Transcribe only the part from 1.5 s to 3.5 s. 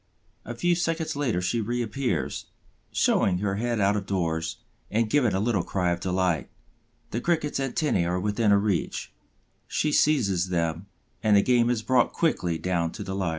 reappears, showing